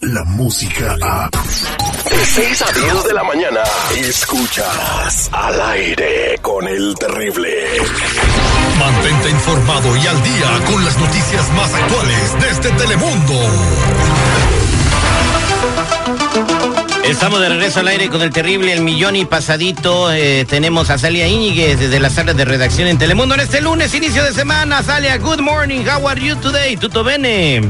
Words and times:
la 0.00 0.24
música 0.24 0.96
a... 1.02 1.28
De 1.30 2.24
6 2.24 2.62
a 2.62 2.72
10 2.72 3.04
de 3.04 3.12
la 3.12 3.24
mañana, 3.24 3.60
escuchas 3.96 5.28
al 5.32 5.60
aire 5.60 6.38
con 6.40 6.66
el 6.66 6.94
terrible. 6.94 7.50
Mantente 8.78 9.30
informado 9.30 9.96
y 9.96 10.06
al 10.06 10.22
día 10.22 10.64
con 10.66 10.84
las 10.84 10.96
noticias 10.98 11.52
más 11.52 11.74
actuales 11.74 12.36
desde 12.40 12.70
Telemundo. 12.76 13.34
Estamos 17.04 17.40
de 17.40 17.48
regreso 17.48 17.80
al 17.80 17.88
aire 17.88 18.08
con 18.08 18.22
el 18.22 18.30
terrible 18.30 18.72
El 18.72 18.80
Millón 18.80 19.16
y 19.16 19.24
Pasadito. 19.24 20.12
Eh, 20.12 20.44
tenemos 20.48 20.90
a 20.90 20.98
Salia 20.98 21.28
Íñiguez 21.28 21.78
desde 21.78 22.00
la 22.00 22.10
sala 22.10 22.34
de 22.34 22.44
redacción 22.44 22.88
en 22.88 22.98
Telemundo 22.98 23.34
en 23.34 23.42
este 23.42 23.60
lunes, 23.60 23.94
inicio 23.94 24.24
de 24.24 24.32
semana. 24.32 24.82
Salia, 24.82 25.18
good 25.18 25.40
morning. 25.40 25.84
How 25.84 26.08
are 26.08 26.20
you 26.20 26.34
today? 26.36 26.76
¿Tuto 26.76 27.04
bene? 27.04 27.62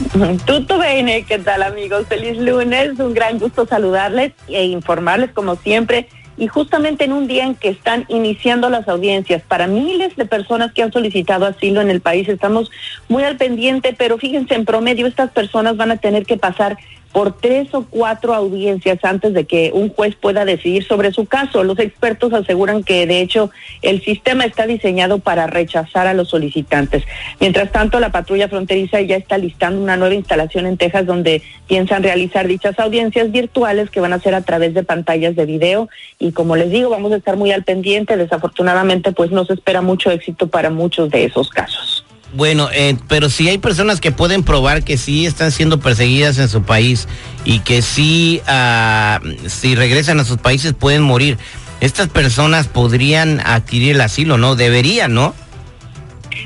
Tuto 0.46 0.78
bene, 0.78 1.24
¿qué 1.24 1.38
tal 1.38 1.62
amigos? 1.62 2.06
Feliz 2.08 2.38
lunes, 2.38 2.98
un 2.98 3.14
gran 3.14 3.38
gusto 3.38 3.66
saludarles 3.66 4.32
e 4.48 4.64
informarles 4.64 5.30
como 5.32 5.56
siempre 5.56 6.08
y 6.36 6.48
justamente 6.48 7.04
en 7.04 7.12
un 7.12 7.28
día 7.28 7.44
en 7.44 7.54
que 7.54 7.68
están 7.68 8.06
iniciando 8.08 8.70
las 8.70 8.88
audiencias 8.88 9.42
para 9.42 9.66
miles 9.66 10.16
de 10.16 10.24
personas 10.24 10.72
que 10.72 10.82
han 10.82 10.92
solicitado 10.92 11.46
asilo 11.46 11.80
en 11.80 11.90
el 11.90 12.00
país. 12.00 12.28
Estamos 12.28 12.70
muy 13.08 13.22
al 13.22 13.36
pendiente, 13.36 13.94
pero 13.96 14.18
fíjense, 14.18 14.54
en 14.54 14.64
promedio 14.64 15.06
estas 15.06 15.30
personas 15.30 15.76
van 15.76 15.90
a 15.90 15.98
tener 15.98 16.24
que 16.24 16.38
pasar 16.38 16.78
por 17.12 17.38
tres 17.38 17.68
o 17.74 17.84
cuatro 17.84 18.34
audiencias 18.34 18.98
antes 19.02 19.34
de 19.34 19.44
que 19.44 19.70
un 19.74 19.90
juez 19.90 20.16
pueda 20.16 20.44
decidir 20.44 20.84
sobre 20.84 21.12
su 21.12 21.26
caso. 21.26 21.62
Los 21.62 21.78
expertos 21.78 22.32
aseguran 22.32 22.82
que 22.82 23.06
de 23.06 23.20
hecho 23.20 23.50
el 23.82 24.02
sistema 24.02 24.44
está 24.44 24.66
diseñado 24.66 25.18
para 25.18 25.46
rechazar 25.46 26.06
a 26.06 26.14
los 26.14 26.30
solicitantes. 26.30 27.04
Mientras 27.38 27.70
tanto, 27.70 28.00
la 28.00 28.10
patrulla 28.10 28.48
fronteriza 28.48 29.00
ya 29.02 29.16
está 29.16 29.36
listando 29.36 29.82
una 29.82 29.96
nueva 29.96 30.14
instalación 30.14 30.66
en 30.66 30.78
Texas 30.78 31.06
donde 31.06 31.42
piensan 31.68 32.02
realizar 32.02 32.48
dichas 32.48 32.78
audiencias 32.78 33.30
virtuales 33.30 33.90
que 33.90 34.00
van 34.00 34.12
a 34.12 34.20
ser 34.20 34.34
a 34.34 34.42
través 34.42 34.72
de 34.74 34.82
pantallas 34.82 35.36
de 35.36 35.44
video 35.44 35.88
y 36.18 36.32
como 36.32 36.56
les 36.56 36.70
digo, 36.70 36.88
vamos 36.88 37.12
a 37.12 37.16
estar 37.16 37.36
muy 37.36 37.52
al 37.52 37.64
pendiente. 37.64 38.16
Desafortunadamente, 38.16 39.12
pues 39.12 39.30
no 39.30 39.44
se 39.44 39.54
espera 39.54 39.82
mucho 39.82 40.10
éxito 40.10 40.46
para 40.46 40.70
muchos 40.70 41.10
de 41.10 41.24
esos 41.24 41.50
casos. 41.50 41.91
Bueno, 42.34 42.68
eh, 42.72 42.96
pero 43.08 43.28
si 43.28 43.48
hay 43.48 43.58
personas 43.58 44.00
que 44.00 44.10
pueden 44.10 44.42
probar 44.42 44.84
que 44.84 44.96
sí 44.96 45.26
están 45.26 45.50
siendo 45.50 45.80
perseguidas 45.80 46.38
en 46.38 46.48
su 46.48 46.62
país 46.62 47.06
y 47.44 47.60
que 47.60 47.82
sí, 47.82 48.40
ah, 48.46 49.20
si 49.46 49.74
regresan 49.74 50.18
a 50.20 50.24
sus 50.24 50.38
países 50.38 50.72
pueden 50.72 51.02
morir. 51.02 51.36
Estas 51.80 52.08
personas 52.08 52.68
podrían 52.68 53.40
adquirir 53.40 53.96
el 53.96 54.00
asilo, 54.00 54.38
¿no? 54.38 54.54
Deberían, 54.54 55.12
¿no? 55.14 55.34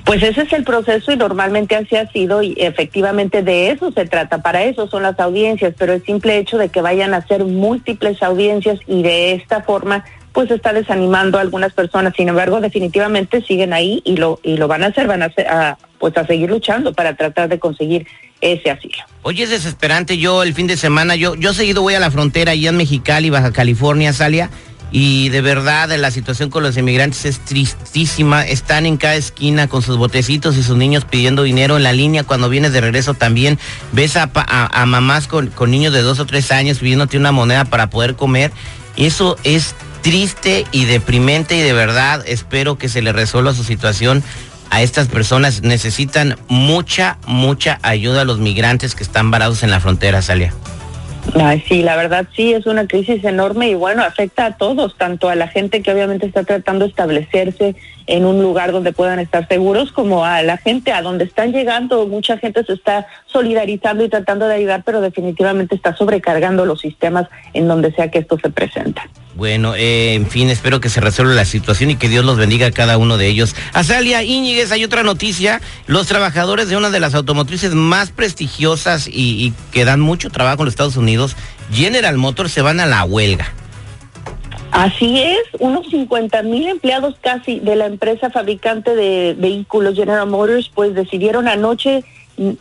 Pues 0.05 0.23
ese 0.23 0.42
es 0.42 0.53
el 0.53 0.64
proceso 0.64 1.12
y 1.12 1.17
normalmente 1.17 1.77
así 1.77 1.97
ha 1.97 2.11
sido 2.11 2.42
y 2.42 2.55
efectivamente 2.59 3.42
de 3.42 3.70
eso 3.70 3.92
se 3.92 4.07
trata, 4.07 4.39
para 4.39 4.64
eso 4.64 4.89
son 4.89 5.03
las 5.03 5.19
audiencias, 5.20 5.75
pero 5.79 5.92
el 5.92 6.05
simple 6.05 6.39
hecho 6.39 6.59
de 6.59 6.69
que 6.69 6.81
vayan 6.81 7.14
a 7.14 7.19
hacer 7.19 7.45
múltiples 7.45 8.23
audiencias 8.23 8.81
y 8.87 9.03
de 9.03 9.33
esta 9.34 9.62
forma 9.62 10.05
pues 10.37 10.51
está 10.51 10.75
desanimando 10.75 11.39
a 11.39 11.41
algunas 11.41 11.73
personas. 11.73 12.12
Sin 12.15 12.29
embargo, 12.29 12.61
definitivamente 12.61 13.41
siguen 13.41 13.73
ahí 13.73 14.03
y 14.05 14.19
lo 14.19 14.39
y 14.42 14.59
lo 14.59 14.69
van 14.69 14.83
a 14.83 14.89
hacer, 14.89 15.06
van 15.06 15.23
a, 15.23 15.27
hacer, 15.27 15.47
pues 15.98 16.15
a 16.19 16.27
seguir 16.27 16.51
luchando 16.51 16.92
para 16.92 17.17
tratar 17.17 17.48
de 17.48 17.59
conseguir 17.59 18.06
ese 18.42 18.70
asilo. 18.70 18.98
Oye, 19.23 19.45
es 19.45 19.48
desesperante. 19.48 20.19
Yo 20.19 20.42
el 20.42 20.52
fin 20.52 20.67
de 20.67 20.77
semana, 20.77 21.17
yo 21.17 21.36
yo 21.36 21.55
seguido 21.55 21.80
voy 21.80 21.95
a 21.95 22.01
la 22.01 22.11
frontera 22.11 22.52
allá 22.52 22.69
en 22.69 22.77
Mexicali, 22.77 23.30
Baja 23.30 23.51
California, 23.51 24.13
Salia. 24.13 24.51
Y 24.92 25.30
de 25.30 25.41
verdad 25.41 25.89
la 25.97 26.11
situación 26.11 26.51
con 26.51 26.63
los 26.63 26.77
inmigrantes 26.77 27.24
es 27.24 27.42
tristísima. 27.42 28.47
Están 28.47 28.85
en 28.85 28.98
cada 28.98 29.14
esquina 29.14 29.68
con 29.68 29.80
sus 29.80 29.97
botecitos 29.97 30.58
y 30.58 30.63
sus 30.63 30.77
niños 30.77 31.07
pidiendo 31.07 31.45
dinero 31.45 31.79
en 31.79 31.83
la 31.83 31.95
línea. 31.95 32.24
Cuando 32.24 32.51
vienes 32.51 32.74
de 32.74 32.83
regreso 32.83 33.14
también 33.14 33.58
ves 33.92 34.18
a, 34.18 34.30
a, 34.35 34.83
a 34.83 34.85
mamás 34.85 35.29
con, 35.29 35.47
con, 35.47 35.70
niños 35.70 35.95
de 35.95 36.03
dos 36.03 36.20
o 36.20 36.27
tres 36.27 36.53
años 36.53 36.80
pidiéndote 36.80 37.17
una 37.17 37.33
moneda 37.33 37.64
para 37.64 37.89
poder 37.89 38.17
comer. 38.17 38.53
Eso 38.97 39.36
es 39.45 39.74
triste 40.06 40.64
y 40.70 40.84
deprimente 40.84 41.56
y 41.56 41.62
de 41.62 41.72
verdad 41.72 42.22
espero 42.28 42.78
que 42.78 42.89
se 42.89 43.02
le 43.02 43.12
resuelva 43.12 43.52
su 43.55 43.64
situación 43.64 44.22
a 44.70 44.80
estas 44.80 45.08
personas. 45.08 45.62
Necesitan 45.62 46.36
mucha, 46.46 47.18
mucha 47.27 47.80
ayuda 47.83 48.20
a 48.20 48.24
los 48.24 48.39
migrantes 48.39 48.94
que 48.94 49.02
están 49.02 49.33
varados 49.33 49.64
en 49.64 49.72
la 49.72 49.80
frontera, 49.80 50.22
Salia. 50.22 50.55
Ay, 51.34 51.61
sí, 51.67 51.83
la 51.83 51.96
verdad 51.96 52.24
sí, 52.36 52.52
es 52.52 52.67
una 52.67 52.86
crisis 52.86 53.24
enorme 53.24 53.70
y 53.70 53.74
bueno, 53.74 54.05
afecta 54.05 54.46
a 54.46 54.56
todos, 54.56 54.96
tanto 54.96 55.28
a 55.28 55.34
la 55.34 55.48
gente 55.48 55.83
que 55.83 55.92
obviamente 55.92 56.24
está 56.24 56.44
tratando 56.44 56.84
de 56.84 56.90
establecerse 56.90 57.74
en 58.06 58.24
un 58.24 58.42
lugar 58.42 58.72
donde 58.72 58.92
puedan 58.92 59.18
estar 59.18 59.48
seguros, 59.48 59.92
como 59.92 60.24
a 60.24 60.42
la 60.42 60.56
gente 60.56 60.92
a 60.92 61.02
donde 61.02 61.24
están 61.24 61.52
llegando. 61.52 62.06
Mucha 62.06 62.39
gente 62.39 62.64
se 62.64 62.74
está 62.74 63.06
solidarizando 63.27 64.05
y 64.05 64.08
tratando 64.08 64.46
de 64.46 64.55
ayudar, 64.55 64.83
pero 64.84 65.00
definitivamente 65.00 65.74
está 65.74 65.96
sobrecargando 65.96 66.64
los 66.64 66.80
sistemas 66.80 67.28
en 67.52 67.68
donde 67.68 67.92
sea 67.92 68.11
que 68.11 68.20
esto 68.20 68.39
se 68.40 68.50
presenta. 68.50 69.08
Bueno, 69.34 69.74
eh, 69.74 70.14
en 70.14 70.27
fin, 70.27 70.48
espero 70.48 70.80
que 70.80 70.89
se 70.89 71.00
resuelva 71.00 71.34
la 71.34 71.44
situación 71.44 71.90
y 71.90 71.96
que 71.96 72.08
Dios 72.08 72.24
los 72.24 72.39
bendiga 72.39 72.68
a 72.68 72.70
cada 72.70 72.96
uno 72.96 73.18
de 73.18 73.27
ellos. 73.27 73.55
Azalia 73.74 74.23
Íñiguez, 74.23 74.73
hay 74.73 74.83
otra 74.83 75.02
noticia. 75.02 75.61
Los 75.86 76.06
trabajadores 76.06 76.68
de 76.68 76.77
una 76.77 76.88
de 76.88 77.00
las 77.00 77.14
automotrices 77.14 77.74
más 77.74 78.12
prestigiosas 78.12 79.08
y, 79.08 79.12
y 79.12 79.55
que 79.73 79.84
dan 79.84 80.00
mucho 80.00 80.30
trabajo 80.30 80.62
en 80.62 80.67
los 80.67 80.73
Estados 80.73 80.96
Unidos, 80.96 81.36
General 81.70 82.17
Motors, 82.17 82.52
se 82.52 82.62
van 82.62 82.80
a 82.80 82.86
la 82.86 83.05
huelga. 83.05 83.52
Así 84.77 85.23
es, 85.23 85.39
unos 85.59 85.89
50 85.89 86.42
mil 86.42 86.69
empleados 86.69 87.17
casi 87.23 87.61
de 87.61 87.77
la 87.77 87.87
empresa 87.87 88.29
fabricante 88.29 88.95
de 88.95 89.35
vehículos 89.39 89.95
General 89.95 90.29
Motors, 90.29 90.70
pues 90.75 90.95
decidieron 90.95 91.48
anoche 91.48 92.05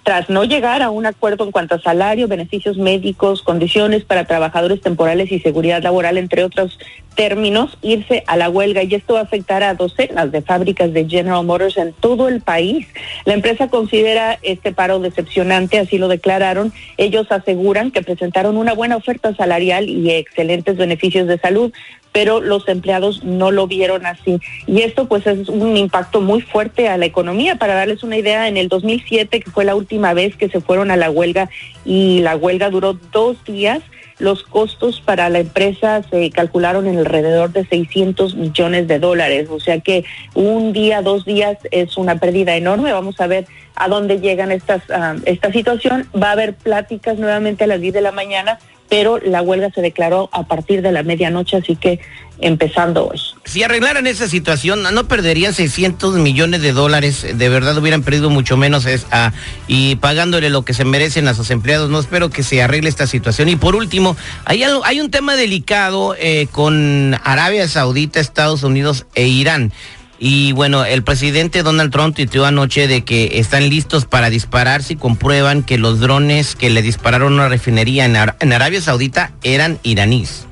tras 0.04 0.30
no 0.30 0.46
llegar 0.46 0.82
a 0.82 0.90
un 0.90 1.06
acuerdo 1.06 1.44
en 1.44 1.52
cuanto 1.52 1.76
a 1.76 1.82
salario, 1.82 2.30
beneficios 2.30 2.78
médicos, 2.78 3.42
condiciones 3.42 4.06
para 4.06 4.24
trabajadores 4.24 4.80
temporales 4.80 5.30
y 5.32 5.42
seguridad 5.42 5.84
laboral, 5.84 6.18
entre 6.18 6.46
otros 6.46 6.80
términos, 7.16 7.78
irse 7.82 8.24
a 8.28 8.38
la 8.38 8.50
huelga 8.50 8.84
y 8.84 8.94
esto 8.94 9.16
va 9.16 9.22
a 9.22 9.24
afectar 9.24 9.64
a 9.64 9.74
docenas 9.74 10.32
de 10.32 10.42
fábricas 10.42 10.94
de 10.94 11.08
General 11.10 11.46
Motors 11.46 11.78
en 11.78 11.94
todo 11.94 12.28
el 12.28 12.42
país. 12.42 12.88
La 13.26 13.34
empresa 13.34 13.68
considera 13.68 14.40
este 14.42 14.72
paro 14.72 15.00
decepcionante, 15.00 15.80
así 15.80 15.98
lo 15.98 16.08
declararon. 16.08 16.72
Ellos 16.98 17.32
aseguran 17.32 17.92
que 17.92 18.02
presentaron 18.02 18.58
una 18.58 18.74
buena 18.74 18.98
oferta 18.98 19.36
salarial 19.36 19.90
y 19.90 20.12
excelentes 20.12 20.78
beneficios 20.78 21.28
de 21.28 21.38
salud, 21.38 21.74
pero 22.16 22.40
los 22.40 22.66
empleados 22.70 23.26
no 23.26 23.52
lo 23.52 23.68
vieron 23.68 24.06
así. 24.06 24.40
Y 24.68 24.84
esto 24.84 25.06
pues 25.06 25.28
es 25.28 25.50
un 25.50 25.76
impacto 25.76 26.22
muy 26.22 26.40
fuerte 26.40 26.88
a 26.88 26.98
la 26.98 27.06
economía. 27.06 27.58
Para 27.58 27.74
darles 27.74 28.04
una 28.04 28.16
idea, 28.16 28.48
en 28.48 28.56
el 28.56 28.70
2007, 28.70 29.42
que 29.42 29.52
fue 29.52 29.66
la 29.66 29.76
última 29.76 30.14
vez 30.14 30.38
que 30.38 30.48
se 30.48 30.62
fueron 30.62 30.92
a 30.92 30.96
la 30.96 31.12
huelga 31.12 31.50
y 31.84 32.22
la 32.22 32.38
huelga 32.38 32.70
duró 32.70 32.94
dos 32.94 33.44
días, 33.44 33.82
los 34.18 34.44
costos 34.44 35.02
para 35.02 35.28
la 35.28 35.40
empresa 35.40 36.04
se 36.10 36.30
calcularon 36.30 36.88
en 36.88 37.00
alrededor 37.00 37.52
de 37.52 37.66
600 37.66 38.36
millones 38.36 38.88
de 38.88 39.00
dólares. 39.00 39.50
O 39.52 39.60
sea 39.60 39.82
que 39.82 40.06
un 40.36 40.72
día, 40.72 41.02
dos 41.02 41.26
días 41.26 41.58
es 41.72 41.98
una 41.98 42.18
pérdida 42.18 42.56
enorme. 42.56 42.94
Vamos 42.94 43.20
a 43.20 43.28
ver 43.28 43.46
a 43.76 43.90
dónde 43.90 44.22
llegan 44.22 44.54
estas, 44.54 44.84
uh, 44.88 45.22
esta 45.26 45.52
situación. 45.52 46.08
Va 46.16 46.30
a 46.30 46.32
haber 46.32 46.54
pláticas 46.54 47.18
nuevamente 47.18 47.66
a 47.66 47.68
las 47.68 47.82
10 47.82 47.94
de 47.94 48.00
la 48.00 48.14
mañana 48.14 48.58
pero 48.96 49.20
la 49.20 49.42
huelga 49.42 49.72
se 49.72 49.82
declaró 49.82 50.30
a 50.32 50.44
partir 50.44 50.82
de 50.82 50.94
la 50.94 51.04
medianoche, 51.04 51.58
así 51.58 51.76
que 51.76 52.00
empezando 52.40 53.10
hoy. 53.10 53.20
Si 53.44 53.62
arreglaran 53.62 54.08
esa 54.08 54.30
situación, 54.30 54.84
no 54.84 55.08
perderían 55.10 55.54
600 55.54 56.16
millones 56.16 56.62
de 56.62 56.72
dólares, 56.72 57.28
de 57.38 57.50
verdad 57.50 57.78
hubieran 57.78 58.04
perdido 58.04 58.30
mucho 58.30 58.56
menos 58.56 58.88
ah, 59.12 59.34
y 59.68 59.98
pagándole 59.98 60.50
lo 60.50 60.64
que 60.64 60.74
se 60.74 60.86
merecen 60.86 61.28
a 61.28 61.34
sus 61.34 61.52
empleados. 61.52 61.90
No 61.90 62.00
espero 62.00 62.30
que 62.30 62.42
se 62.42 62.64
arregle 62.64 62.88
esta 62.88 63.06
situación. 63.06 63.50
Y 63.50 63.58
por 63.58 63.76
último, 63.76 64.16
hay 64.46 64.64
un 65.02 65.12
tema 65.12 65.36
delicado 65.36 66.16
eh, 66.18 66.48
con 66.54 67.18
Arabia 67.26 67.68
Saudita, 67.68 68.22
Estados 68.22 68.64
Unidos 68.64 69.08
e 69.14 69.28
Irán. 69.28 69.74
Y 70.18 70.54
bueno, 70.54 70.86
el 70.86 71.04
presidente 71.04 71.64
Donald 71.64 71.92
Trump 71.92 72.16
tuiteó 72.16 72.46
anoche 72.46 72.88
de 72.88 73.04
que 73.04 73.40
están 73.40 73.70
listos 73.70 74.06
para 74.06 74.30
disparar 74.30 74.82
si 74.82 74.96
comprueban 74.96 75.64
que 75.64 75.78
los 75.78 76.00
drones 76.00 76.56
que 76.56 76.70
le 76.70 76.82
dispararon 76.82 77.34
a 77.34 77.36
una 77.36 77.50
refinería 77.50 78.06
en, 78.06 78.16
en 78.16 78.54
Arabia 78.54 78.82
Saudita 78.82 79.32
eran 79.44 79.78
iraníes. 79.84 80.48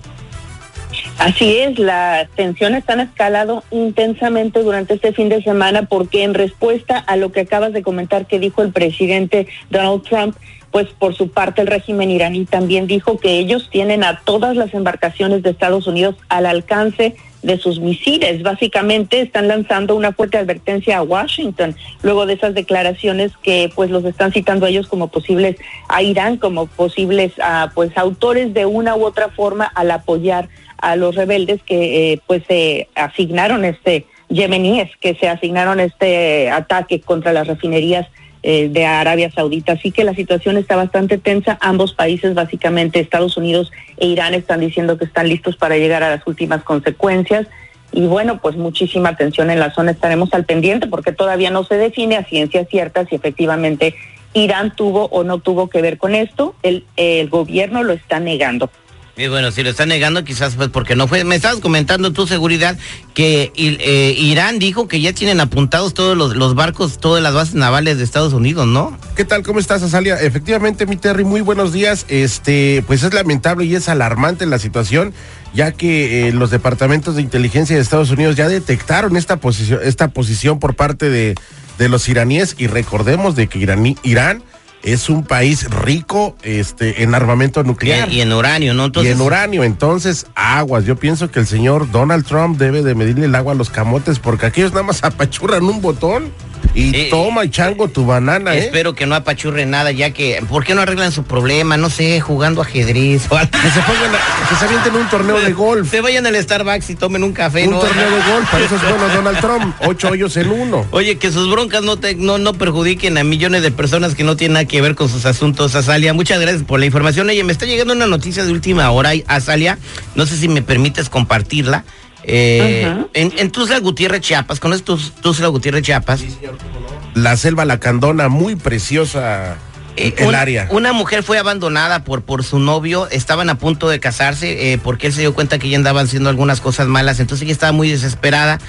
Así 1.17 1.57
es, 1.57 1.79
las 1.79 2.29
tensiones 2.31 2.83
han 2.87 2.99
escalado 2.99 3.63
intensamente 3.71 4.61
durante 4.61 4.95
este 4.95 5.13
fin 5.13 5.29
de 5.29 5.41
semana 5.43 5.83
porque 5.83 6.23
en 6.23 6.33
respuesta 6.33 6.97
a 6.97 7.15
lo 7.15 7.31
que 7.31 7.41
acabas 7.41 7.73
de 7.73 7.83
comentar 7.83 8.25
que 8.25 8.39
dijo 8.39 8.61
el 8.61 8.71
presidente 8.71 9.47
Donald 9.69 10.03
Trump, 10.03 10.35
pues 10.73 10.87
por 10.87 11.13
su 11.13 11.29
parte 11.29 11.61
el 11.61 11.67
régimen 11.67 12.09
iraní 12.09 12.45
también 12.45 12.87
dijo 12.87 13.19
que 13.19 13.37
ellos 13.37 13.69
tienen 13.71 14.03
a 14.03 14.21
todas 14.21 14.57
las 14.57 14.73
embarcaciones 14.73 15.43
de 15.43 15.51
Estados 15.51 15.85
Unidos 15.85 16.15
al 16.29 16.47
alcance 16.47 17.15
de 17.43 17.59
sus 17.59 17.79
misiles. 17.79 18.41
Básicamente 18.41 19.21
están 19.21 19.47
lanzando 19.47 19.95
una 19.95 20.13
fuerte 20.13 20.39
advertencia 20.39 20.97
a 20.97 21.03
Washington 21.03 21.75
luego 22.01 22.25
de 22.25 22.33
esas 22.33 22.55
declaraciones 22.55 23.31
que 23.43 23.71
pues 23.75 23.91
los 23.91 24.03
están 24.03 24.31
citando 24.31 24.65
a 24.65 24.69
ellos 24.69 24.87
como 24.87 25.09
posibles 25.09 25.57
a 25.89 26.01
Irán 26.01 26.37
como 26.37 26.65
posibles 26.65 27.33
uh, 27.37 27.69
pues 27.75 27.95
autores 27.95 28.55
de 28.55 28.65
una 28.65 28.95
u 28.95 29.05
otra 29.05 29.29
forma 29.29 29.65
al 29.65 29.91
apoyar 29.91 30.49
a 30.77 30.95
los 30.95 31.13
rebeldes 31.13 31.61
que 31.61 32.13
eh, 32.13 32.21
pues 32.25 32.41
se 32.47 32.89
asignaron 32.95 33.63
este 33.63 34.07
yemeníes 34.29 34.89
que 34.99 35.13
se 35.13 35.29
asignaron 35.29 35.79
este 35.79 36.49
ataque 36.49 36.99
contra 36.99 37.31
las 37.31 37.45
refinerías 37.45 38.07
eh, 38.45 38.67
de 38.69 38.85
Arabia 38.85 39.31
Saudita. 39.31 39.71
Así 39.73 39.91
que 39.91 40.03
la 40.03 40.13
situación 40.13 40.57
está 40.57 40.75
bastante 40.75 41.17
tensa. 41.17 41.57
Ambos 41.61 41.93
países, 41.93 42.33
básicamente 42.33 42.99
Estados 42.99 43.37
Unidos 43.37 43.71
e 43.97 44.07
Irán, 44.07 44.33
están 44.33 44.59
diciendo 44.59 44.97
que 44.97 45.05
están 45.05 45.29
listos 45.29 45.55
para 45.55 45.77
llegar 45.77 46.03
a 46.03 46.09
las 46.09 46.27
últimas 46.27 46.61
consecuencias. 46.63 47.47
Y 47.93 48.01
bueno, 48.07 48.41
pues 48.41 48.57
muchísima 48.57 49.09
atención 49.09 49.49
en 49.49 49.59
la 49.59 49.73
zona. 49.73 49.91
Estaremos 49.91 50.33
al 50.33 50.43
pendiente 50.45 50.87
porque 50.87 51.13
todavía 51.13 51.51
no 51.51 51.63
se 51.63 51.77
define 51.77 52.17
a 52.17 52.25
ciencia 52.25 52.65
cierta 52.65 53.05
si 53.05 53.15
efectivamente 53.15 53.95
Irán 54.33 54.75
tuvo 54.75 55.05
o 55.05 55.23
no 55.23 55.39
tuvo 55.39 55.69
que 55.69 55.81
ver 55.81 55.97
con 55.97 56.13
esto. 56.13 56.55
El, 56.63 56.83
el 56.97 57.29
gobierno 57.29 57.81
lo 57.83 57.93
está 57.93 58.19
negando. 58.19 58.69
Y 59.15 59.27
bueno, 59.27 59.51
si 59.51 59.61
lo 59.61 59.69
está 59.69 59.85
negando, 59.85 60.23
quizás 60.23 60.55
pues 60.55 60.69
porque 60.69 60.95
no 60.95 61.07
fue. 61.07 61.23
Me 61.23 61.35
estabas 61.35 61.59
comentando 61.59 62.13
tu 62.13 62.25
seguridad 62.25 62.79
que 63.13 63.51
eh, 63.55 64.15
Irán 64.17 64.57
dijo 64.57 64.87
que 64.87 65.01
ya 65.01 65.13
tienen 65.13 65.39
apuntados 65.39 65.93
todos 65.93 66.17
los, 66.17 66.55
barcos, 66.55 66.97
todas 66.97 67.21
las 67.21 67.31
bases 67.31 67.53
navales 67.53 67.99
de 67.99 68.05
Estados 68.05 68.33
Unidos, 68.33 68.65
¿no? 68.65 68.97
¿Qué 69.15 69.23
tal? 69.23 69.43
¿Cómo 69.43 69.59
estás, 69.59 69.83
Azalia? 69.83 70.19
Efectivamente, 70.19 70.87
mi 70.87 70.97
Terry, 70.97 71.25
muy 71.25 71.41
buenos 71.41 71.73
días. 71.73 72.07
Este, 72.09 72.83
pues 72.87 73.03
es 73.03 73.13
lamentable 73.13 73.65
y 73.65 73.75
es 73.75 73.87
alarmante 73.87 74.47
la 74.47 74.57
situación, 74.57 75.13
ya 75.53 75.73
que 75.73 76.29
eh, 76.29 76.33
los 76.33 76.49
departamentos 76.49 77.15
de 77.15 77.21
inteligencia 77.21 77.75
de 77.75 77.83
Estados 77.83 78.09
Unidos 78.09 78.35
ya 78.35 78.47
detectaron 78.47 79.15
esta 79.15 79.37
posición, 79.37 79.79
esta 79.83 80.07
posición 80.07 80.57
por 80.57 80.75
parte 80.75 81.11
de, 81.11 81.35
los 81.77 82.07
iraníes 82.07 82.55
y 82.57 82.67
recordemos 82.67 83.35
de 83.35 83.47
que 83.47 83.59
Irán 83.59 84.43
es 84.83 85.09
un 85.09 85.23
país 85.23 85.69
rico 85.69 86.35
este, 86.43 87.03
en 87.03 87.15
armamento 87.15 87.63
nuclear. 87.63 88.11
Y, 88.11 88.17
y 88.17 88.21
en 88.21 88.33
uranio, 88.33 88.73
¿no? 88.73 88.85
Entonces... 88.85 89.11
Y 89.11 89.15
en 89.15 89.21
uranio, 89.21 89.63
entonces, 89.63 90.27
aguas. 90.35 90.85
Yo 90.85 90.97
pienso 90.97 91.31
que 91.31 91.39
el 91.39 91.47
señor 91.47 91.89
Donald 91.91 92.25
Trump 92.25 92.57
debe 92.57 92.83
de 92.83 92.93
medirle 92.93 93.25
el 93.25 93.35
agua 93.35 93.53
a 93.53 93.55
los 93.55 93.69
camotes 93.69 94.19
porque 94.19 94.45
aquellos 94.45 94.71
nada 94.71 94.83
más 94.83 95.03
apachurran 95.03 95.63
un 95.63 95.81
botón. 95.81 96.31
Y 96.75 96.95
eh, 96.95 97.07
toma, 97.11 97.49
chango, 97.49 97.87
tu 97.87 98.05
banana, 98.05 98.55
¿eh? 98.55 98.59
Espero 98.59 98.95
que 98.95 99.05
no 99.05 99.13
apachurre 99.15 99.65
nada, 99.65 99.91
ya 99.91 100.11
que, 100.11 100.43
¿por 100.49 100.63
qué 100.63 100.73
no 100.73 100.81
arreglan 100.81 101.11
su 101.11 101.23
problema? 101.23 101.77
No 101.77 101.89
sé, 101.89 102.19
jugando 102.19 102.61
ajedrez 102.61 103.27
o 103.29 103.37
algo. 103.37 103.51
Que 103.51 103.69
se 103.69 103.79
pongan, 103.81 104.15
a, 104.15 104.49
que 104.49 104.55
se 104.55 104.65
avienten 104.65 104.95
un 104.95 105.07
torneo 105.07 105.39
de 105.39 105.53
golf. 105.53 105.89
Se 105.91 106.01
vayan 106.01 106.25
al 106.25 106.35
Starbucks 106.35 106.89
y 106.89 106.95
tomen 106.95 107.23
un 107.23 107.33
café, 107.33 107.67
Un 107.67 107.75
¿no? 107.75 107.79
torneo 107.79 108.09
de 108.09 108.31
golf, 108.31 108.49
para 108.49 108.65
eso 108.65 108.75
es 108.75 108.81
bueno 108.81 109.07
Donald 109.09 109.39
Trump. 109.39 109.75
Ocho 109.85 110.09
hoyos 110.09 110.35
en 110.37 110.49
uno. 110.49 110.85
Oye, 110.91 111.17
que 111.17 111.31
sus 111.31 111.49
broncas 111.49 111.83
no, 111.83 111.97
te, 111.97 112.15
no, 112.15 112.39
no 112.39 112.53
perjudiquen 112.53 113.17
a 113.17 113.23
millones 113.23 113.61
de 113.61 113.71
personas 113.71 114.15
que 114.15 114.23
no 114.23 114.35
tienen 114.35 114.53
nada 114.53 114.65
que 114.65 114.81
ver 114.81 114.95
con 114.95 115.09
sus 115.09 115.25
asuntos, 115.25 115.75
Azalia. 115.75 116.13
Muchas 116.13 116.39
gracias 116.39 116.63
por 116.63 116.79
la 116.79 116.87
información. 116.87 117.29
Oye, 117.29 117.43
me 117.43 117.51
está 117.51 117.65
llegando 117.65 117.93
una 117.93 118.07
noticia 118.07 118.45
de 118.45 118.51
última 118.51 118.89
hora, 118.89 119.11
Azalia. 119.27 119.77
No 120.15 120.25
sé 120.25 120.37
si 120.37 120.47
me 120.47 120.61
permites 120.63 121.09
compartirla. 121.09 121.85
Eh, 122.23 122.85
uh 122.87 122.99
-huh. 122.99 123.09
en, 123.13 123.33
en 123.37 123.51
Tuzla 123.51 123.79
Gutiérrez, 123.79 124.21
Chiapas, 124.21 124.59
¿conoces 124.59 124.83
Tuzla 124.83 125.47
Gutiérrez, 125.47 125.83
Chiapas? 125.83 126.21
Sí, 126.21 126.29
señor, 126.31 126.53
no? 126.53 127.21
La 127.21 127.37
selva 127.37 127.65
lacandona, 127.65 128.29
muy 128.29 128.55
preciosa. 128.55 129.57
Eh, 129.95 130.13
el 130.17 130.27
una, 130.27 130.41
área. 130.41 130.67
Una 130.71 130.91
mujer 130.93 131.21
fue 131.21 131.37
abandonada 131.37 132.03
por, 132.03 132.23
por 132.23 132.43
su 132.43 132.57
novio, 132.59 133.07
estaban 133.11 133.49
a 133.49 133.55
punto 133.59 133.89
de 133.89 133.99
casarse 133.99 134.73
eh, 134.73 134.79
porque 134.79 135.07
él 135.07 135.13
se 135.13 135.21
dio 135.21 135.35
cuenta 135.35 135.59
que 135.59 135.67
ella 135.67 135.77
andaba 135.77 136.01
haciendo 136.01 136.29
algunas 136.29 136.61
cosas 136.61 136.87
malas, 136.87 137.19
entonces 137.19 137.43
ella 137.43 137.53
estaba 137.53 137.71
muy 137.73 137.89
desesperada 137.89 138.59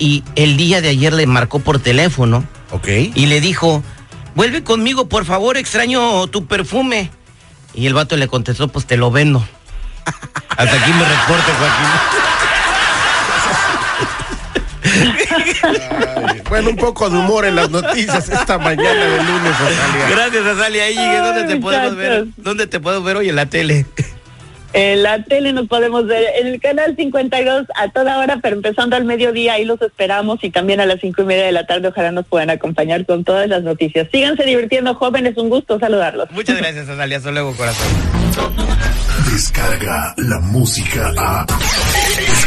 y 0.00 0.24
el 0.34 0.56
día 0.56 0.80
de 0.80 0.88
ayer 0.88 1.12
le 1.12 1.26
marcó 1.26 1.60
por 1.60 1.78
teléfono 1.78 2.44
Ok. 2.72 2.88
y 3.14 3.26
le 3.26 3.40
dijo, 3.40 3.84
vuelve 4.34 4.64
conmigo, 4.64 5.08
por 5.08 5.24
favor, 5.24 5.56
extraño 5.56 6.26
tu 6.26 6.46
perfume. 6.46 7.10
Y 7.72 7.86
el 7.86 7.94
vato 7.94 8.16
le 8.16 8.26
contestó, 8.28 8.68
pues 8.68 8.86
te 8.86 8.96
lo 8.96 9.10
vendo. 9.12 9.46
Hasta 10.56 10.76
aquí 10.76 10.92
me 10.92 11.04
reporte, 11.04 11.52
Joaquín. 11.58 11.86
Ay, 15.62 16.42
bueno, 16.48 16.70
un 16.70 16.76
poco 16.76 17.10
de 17.10 17.18
humor 17.18 17.44
en 17.44 17.56
las 17.56 17.70
noticias 17.70 18.28
esta 18.28 18.58
mañana 18.58 19.04
de 19.04 19.16
lunes, 19.22 19.52
Azalia. 19.52 20.08
Gracias, 20.10 20.46
Azalia. 20.46 20.84
Ahí 20.84 20.94
llegué. 20.94 21.18
¿Dónde 21.18 21.54
te 21.54 21.60
podemos 21.60 21.96
ver? 21.96 22.26
¿Dónde 22.36 22.66
te 22.66 22.80
puedo 22.80 23.02
ver 23.02 23.16
hoy 23.16 23.28
en 23.28 23.36
la 23.36 23.46
tele? 23.46 23.86
En 24.74 25.04
la 25.04 25.22
tele 25.22 25.52
nos 25.52 25.68
podemos 25.68 26.04
ver 26.08 26.24
en 26.40 26.48
el 26.48 26.60
canal 26.60 26.96
52 26.96 27.66
a 27.76 27.88
toda 27.90 28.18
hora, 28.18 28.40
pero 28.42 28.56
empezando 28.56 28.96
al 28.96 29.04
mediodía, 29.04 29.52
ahí 29.52 29.64
los 29.64 29.80
esperamos 29.80 30.42
y 30.42 30.50
también 30.50 30.80
a 30.80 30.86
las 30.86 30.98
cinco 31.00 31.22
y 31.22 31.26
media 31.26 31.44
de 31.44 31.52
la 31.52 31.64
tarde 31.64 31.86
ojalá 31.88 32.10
nos 32.10 32.26
puedan 32.26 32.50
acompañar 32.50 33.06
con 33.06 33.22
todas 33.22 33.48
las 33.48 33.62
noticias. 33.62 34.08
Síganse 34.10 34.42
divirtiendo, 34.42 34.92
jóvenes, 34.96 35.36
un 35.36 35.48
gusto 35.48 35.78
saludarlos. 35.78 36.28
Muchas 36.32 36.58
gracias, 36.58 36.88
Azalia. 36.88 37.18
Hasta 37.18 37.30
luego, 37.30 37.54
corazón. 37.54 37.86
Descarga 39.30 40.12
la 40.16 40.40
música 40.40 41.12
a... 41.16 41.46